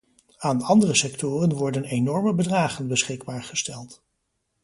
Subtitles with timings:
[0.37, 4.01] Aan andere sectoren worden enorme bedragen beschikbaar gesteld.